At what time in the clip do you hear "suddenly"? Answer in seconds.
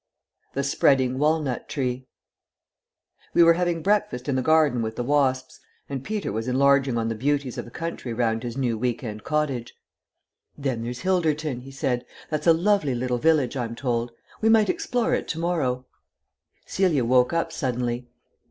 17.51-18.09